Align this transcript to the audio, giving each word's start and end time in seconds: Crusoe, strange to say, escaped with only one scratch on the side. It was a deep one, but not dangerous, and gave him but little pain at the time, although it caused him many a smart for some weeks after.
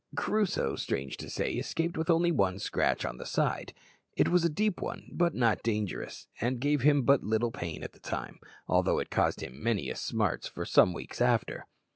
Crusoe, 0.15 0.75
strange 0.77 1.15
to 1.17 1.29
say, 1.29 1.51
escaped 1.51 1.95
with 1.95 2.09
only 2.09 2.31
one 2.31 2.57
scratch 2.57 3.05
on 3.05 3.17
the 3.17 3.25
side. 3.27 3.71
It 4.15 4.29
was 4.29 4.43
a 4.43 4.49
deep 4.49 4.81
one, 4.81 5.07
but 5.11 5.35
not 5.35 5.61
dangerous, 5.61 6.25
and 6.41 6.59
gave 6.59 6.81
him 6.81 7.03
but 7.03 7.23
little 7.23 7.51
pain 7.51 7.83
at 7.83 7.91
the 7.93 7.99
time, 7.99 8.39
although 8.67 8.97
it 8.97 9.11
caused 9.11 9.41
him 9.41 9.61
many 9.61 9.91
a 9.91 9.95
smart 9.95 10.49
for 10.51 10.65
some 10.65 10.91
weeks 10.93 11.21
after. 11.21 11.67